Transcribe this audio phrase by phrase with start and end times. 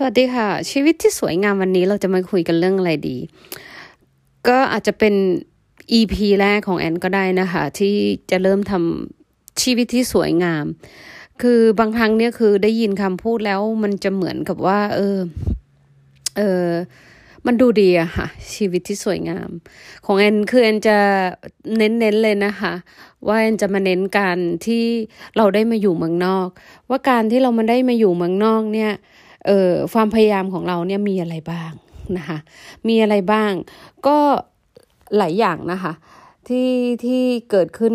[0.00, 3.16] สวัสดีค่ะ ชีวิตที่สวยงามวันนี้เราจะมาคุยกันเรื่องอะไรดี
[4.48, 5.14] ก็อาจจะเป็น
[5.98, 7.94] EP แรกของแอนก็ได้นะคะ ที่
[8.30, 10.64] จะเริ่มทำชีวิตที่สวยงาม
[11.42, 15.18] คือบางครั้งเนี่ยคือได้ยินคำพูดแล้วมันจะเหมือนกับว่า เออ
[16.36, 16.68] เออ
[17.46, 19.50] มันดูดีอะค่ะ ชีวิตที่สวยงาม
[20.06, 20.98] ของแอนคือแอนจะ
[21.76, 22.72] เน้นๆเลยนะคะ
[23.26, 24.84] ว่าแอนจะมาเน้นการที่
[25.36, 26.48] เราได้มาอยู่เมืองนอก
[26.90, 28.92] ว่าการที่เรามาได้มาอยู่เมืองนอกเนี่ย
[29.48, 31.72] เอ่อความพยายามของเราเนี่ยมีอะไรบ้าง
[32.18, 32.38] นะคะ
[32.88, 33.52] มีอะไรบ้าง
[34.06, 34.18] ก็
[35.16, 35.92] หลายอย่างนะคะ
[36.48, 36.70] ที่
[37.04, 37.94] ที่เกิดขึ้น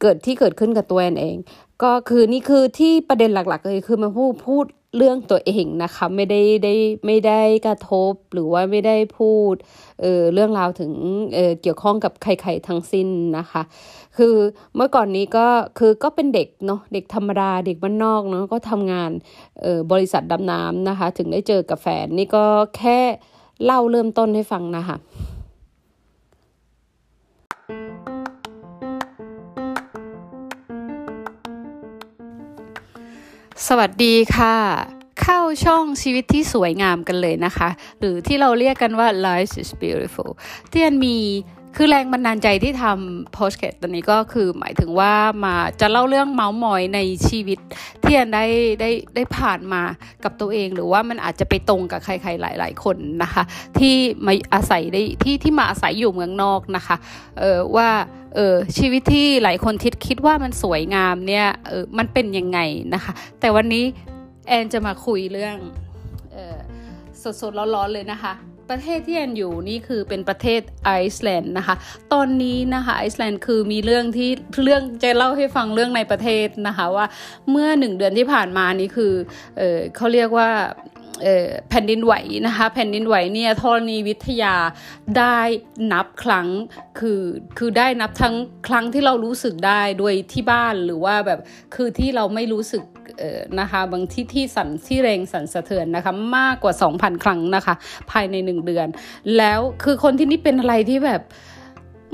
[0.00, 1.36] เกิดที่เกิดขึ้นกับตัวเองเอง
[1.82, 4.66] ก็คือนี่คือที่ประเด็นหลัก ๆ เลยคือมาพูดพูด
[4.96, 6.74] เรื่องตัวเองนะคะไม่ได้ได้
[7.06, 9.54] ไม่ได้กระทบหรือว่าไม่ได้พูด
[10.00, 10.92] เออเรื่องราวถึง
[11.34, 13.08] เออเกี่ยวข้องกับใครๆทั้งสิ้น
[13.38, 13.62] นะคะ
[14.16, 14.34] คือ
[14.76, 15.46] เมื่อก่อนนี้ก็
[15.78, 19.10] คือก็เป็นเด็กเนาะเด็กธรรมดาเด็กบ้านนอกเนาะก็ทำงาน
[19.62, 22.44] เออบริษัทดำน้ำนะคะ ถึงได้เจอกับแฟนนี่ก็
[22.76, 22.98] แค่
[23.64, 24.96] เล่าเริ่มต้นให้ฟังนะคะ
[33.68, 34.56] สวัสดีค่ะ
[35.22, 40.30] เข้าช่องชีวิตที่สวยงามกันเลยนะคะ หรือที่เราเรียกกันว่า life is beautiful
[40.70, 41.16] เตียนมี
[41.76, 45.12] คือแรงบันดาลใจที่ทำโพสเกตตอนนี้ก็คือหมายถึงว่า
[45.44, 47.58] มาจะเล่าเรื่องเมาส์มอยในชีวิต
[48.04, 48.44] ที่อันได้
[48.80, 49.82] ได้ได้ผ่านมา
[50.24, 53.42] กับตัวเอง หรือว่ามันอาจจะไปตรงกับใครๆหลาย ๆ คนนะคะ
[53.78, 53.94] ที่
[54.26, 56.96] มาอาศัยได้ที่ที่มาอาศัยอยู่เมืองนอกนะคะ
[57.40, 57.88] เออว่า
[58.34, 62.58] เออชีวิตที่หลายคนคิดคิดว่ามันสวยงามเนี่ยเออมันเป็นยังไง
[62.94, 63.84] นะคะ แต่วันนี้
[64.48, 65.56] แอนจะมาคุยเรื่อง
[66.32, 66.58] เออ
[67.40, 68.34] สดๆร้อนๆเลยนะคะ
[68.70, 71.76] ประเทศที่แอนอยู่นี่คือเป็นประเทศไอซ์แลนด์นะคะ
[72.12, 74.30] ตอนนี้นะคะไอซ์แลนด์คือมีเรื่องที่
[74.64, 77.06] เรื่องจะเล่าให้ฟังเรื่องในประเทศนะคะว่า
[77.50, 79.12] เมื่อหนึ่งเดือนที่ผ่านมานี่คือ
[79.58, 80.50] เออเขาเรียกว่า
[81.70, 82.14] แผ่นดินไหว
[82.46, 84.54] นะคะแผ่นดินไหวเนี่ยธรณีวิทยา
[85.18, 85.38] ได้
[85.92, 86.48] นับครั้ง
[86.98, 87.22] คือ
[87.58, 88.34] คือได้นับทั้ง
[88.68, 91.40] ครั้งที่เรารู้สึกได้โดยที่บ้านหรือว่าแบบ
[91.74, 92.82] คือที่เราไม่รู้สึก
[93.60, 97.74] นะคะบางที่ที่สั่นที่แรงสั่นสะเทือนนะคะมากกว่า 2,000 ครั้งนะคะ
[98.10, 98.86] ภายในหนึ่งเดือน
[99.36, 101.22] แล้วคือคนที่นี่เป็นอะไรที่แบบ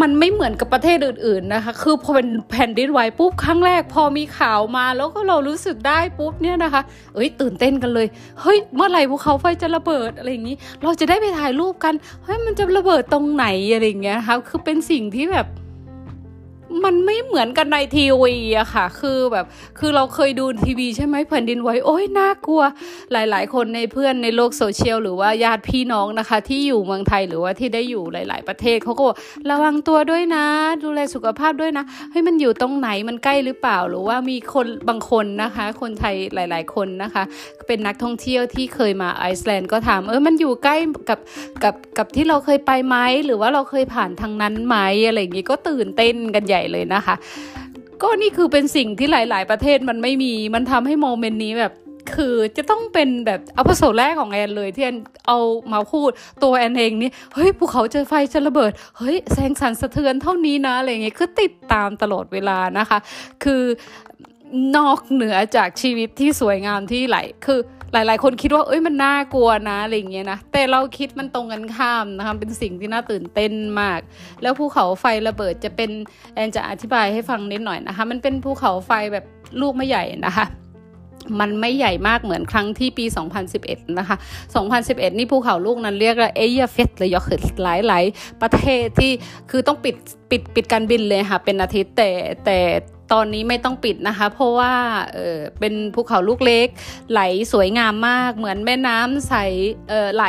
[0.00, 6.82] มันไม่เหมือนกับประเทศอื่น ๆนะคะ คือพอเป็นแผ่นดินไหวปุ๊บครั้งแรก พอมีข่าวมาแล้วก็เรารู้สึกได้ปุ๊บเนี่ยนะคะ
[7.14, 8.06] เอ้ยตื่นเต้นกันเลย
[8.40, 15.46] เฮ้ยเมื่อไหร่ภูเขาไฟจะระเบิดอะไรอย่างนี้ เราจะได้ไปถ่ายรูปกัน เฮ้ยมันจะระเบิดตรงไหนอะไรอย่างเงี้ยคะคือเป็นสิ่งที่แบบ
[16.84, 19.46] มันไม่เหมือนกันในทีวีอะค่ะ คือแบบ
[19.78, 22.62] คือเราเคยดูทีวีใช่ไหมแผ่นดินไหวโอ้ยน่ากลัว
[23.12, 29.06] หลาย ๆ คนในเพื่อนในโลกโซเชียลหรือว่าญาติพี่น้องนะคะ ที่อยู่เมืองไทยหรือว่าที่ได้อยู่หลาย ๆ ประเทศเขาก็
[29.50, 30.44] ระวังตัวด้วยนะ
[30.84, 37.22] ดูแลสุขภาพด้วยนะเฮ้ยมันอยู่ตรงไหนมันใกล้หรือเปล่าหรือว่ามีคนบางคนนะคะ คนไทยหลาย ๆ คนนะคะ
[37.66, 40.76] เป็นนักท่องเที่ยวที่เคยมาไอซ์แลนด์ก็ถามเออมันอยู่ใกล้
[41.08, 41.20] กับ
[41.64, 44.76] กับกับที่เราเคยไปไหมหรือว่าเราเคยผ่านทางนั้นไหม
[45.06, 47.14] อะไรอย่างงี้ก็ตื่นเต้นกันใหญ่ญ่เลยนะคะ
[48.02, 51.72] ก็นี่คือเป็นสิ่งที่หลาย ๆ ประเทศมันไม่มี มันทำให้โมเมนต์นี้แบบ
[52.14, 55.38] คือจะต้องเป็นแบบเอาประสบแรกของแอนเลยที่แอนเอา
[55.72, 56.10] มาพูด
[56.42, 62.98] ตัวแอนเองนี่เฮ้ยภูเขาจะไฟจะระเบิด เฮ้ยแสงสั่นสะเทือนเท่านี้นะอะไรเงี้ยคือติดตามตลอดเวลานะคะ
[63.44, 63.62] คือ
[64.76, 67.60] นอกเหนือจากชีวิตที่สวยงามที่ไหลคือ
[67.92, 74.00] หลาย ๆ คนคิดว่าเอ้ยมันน่ากลัวนะอะไรเงี้ยนะแต่เราคิดมันตรงกันข้ามนะคะเป็นสิ่งที่น่าตื่นเต้นมาก
[74.42, 75.90] แล้วภูเขาไฟระเบิดจะเป็น
[76.34, 79.24] แอนจะอธิบายให้ฟังนิดหน่อยนะคะ มันเป็นภูเขาไฟแบบ
[79.60, 80.46] ลูกไม่ใหญ่นะคะ
[81.40, 83.04] มันไม่ใหญ่มากเหมือนครั้งที่ปี
[83.52, 84.16] 2011 นะคะ
[84.66, 88.04] 2011 นี่ภูเขาลูกนั้นเรียกว่าเอเยเฟสเลยยคือหลายหลาย
[88.42, 89.12] ประเทศที่
[89.50, 89.96] คือต้องปิด
[90.30, 92.10] ปิดปิดการบินเลยค่ะ เป็นอาทิตย์แต่
[92.44, 92.58] แต่
[93.12, 94.72] ตอนนี้ไม่ต้องปิดนะคะ เพราะว่า
[95.14, 96.68] เออเป็นภูเขาลูกเล็ก
[97.12, 97.20] ไหล
[97.52, 99.34] สวยงามมาก เหมือนแม่น้ำใส
[99.88, 100.24] เออไหล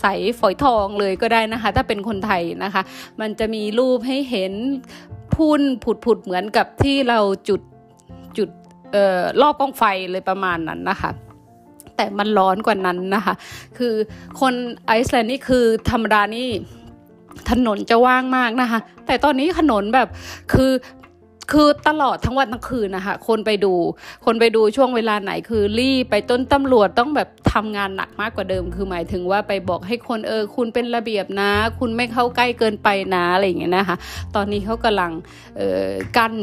[0.00, 0.04] ใส
[0.38, 2.82] ฝอยทองเลยก็ได้นะคะ ถ้าเป็นคนไทยนะคะ
[3.20, 4.52] มันจะมีรูปให้เห็น
[5.34, 7.60] พุ่นผุดผุดเหมือนกับที่เราจุด
[8.38, 8.48] จุด
[8.94, 11.10] ออรอบกองไฟเลยประมาณนั้นนะคะ
[11.96, 13.34] แต่มันร้อนกว่านั้นนะคะ
[13.78, 13.94] คือ
[14.40, 14.54] คน
[14.86, 16.48] ไอซ์แลนด์นี่คือธรรมดานี่
[17.50, 20.08] ถนนจะว่างมากนะคะ แต่ตอนนี้ถนนแบบ
[20.52, 20.70] คือ
[21.52, 23.74] คือตลอดทั้งวันทั้งคืนนะคะคนไปดู
[24.26, 33.96] คนไปดูช่วงเวลาไหนคือรีบไปต้นตำรวจต้องแบบทำงานหนักมากกว่าเดิม คือหมายถึงว่าไปบอกให้คนเออ คุณเป็นระเบียบนะ คุณไม่เข้าใกล้เกินไปนะอะไรอย่างเงี้ยนะคะ
[34.34, 35.12] ตอนนี้เขากำลัง
[35.56, 36.34] เออกั้น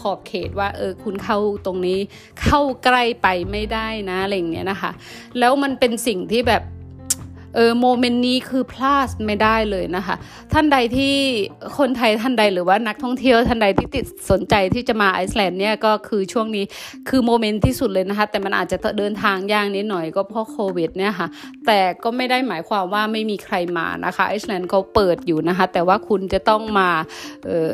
[0.00, 1.98] ขอบเขตว่าเออคุณเข้าตรงนี้
[2.42, 4.90] เข้าใกล้ไปไม่ได้นะอะไรอย่างเงี้ยนะคะ
[5.38, 6.62] แล้วมันเป็นสิ่งที่แบบ
[7.54, 10.16] เออ moment นี้คือพลาดไม่ได้เลยนะคะ
[10.52, 11.14] ท่านใดที่
[11.78, 16.64] คนไทยท่านใดหรือว่านักท่องเที่ยวท่านใดที่ติดสนใจที่จะมาไอซ์แลนด์เนี่ยก็คือช่วงนี้
[17.08, 21.28] คือ moment ที่สุดเลยนะคะ แต่มันอาจจะเดินทางยากนิดหน่อยก็เพราะโควิดเนี่ยค่ะ
[21.66, 26.88] แต่ก็ไม่ได้หมายความว่าไม่มีใครมานะคะไอซ์แลนด์เขาเปิดอยู่นะคะ แต่ว่าคุณจะต้องมา
[27.46, 27.72] เออ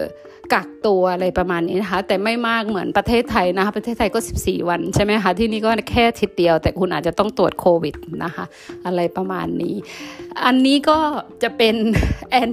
[0.53, 8.45] กักตัวอะไรประมาณนี้นะคะ แต่ไม่มากเหมือนประเทศไทยนะคะ ประเทศไทยก็ 14 วันใช่ไหมคะ ที่นี่ก็แค่ทิศเดียว แต่คุณอาจจะต้องตรวจโควิดนะคะ
[8.87, 9.75] อะไรประมาณนี้
[10.45, 10.99] อันนี้ก็
[11.43, 11.75] จะเป็น
[12.31, 12.51] แอน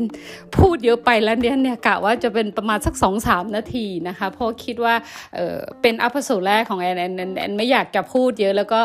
[0.58, 4.96] พูดเยอะไปแล้วเนี่ยเนี่ยกะว่าจะเป็นประมาณสักสองสามนาทีนะคะ เพราะคิดว่า
[5.36, 8.80] เออเป็นอัพโซแรกของแอนแอนแอนไม่อยากจะพูดเยอะแล้วก็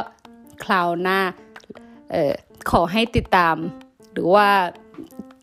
[0.65, 1.19] คราวหน้า
[2.13, 2.33] เออ
[2.71, 3.57] ขอให้ติดตาม
[4.13, 4.49] หรือว่า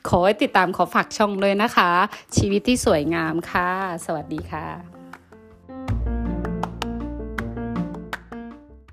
[0.09, 1.91] ขอให้ติดตามขอฝากช่องเลยนะคะ
[2.37, 3.71] ชีวิตที่สวยงามค่ะ
[4.05, 4.96] สวัสดีค่ะ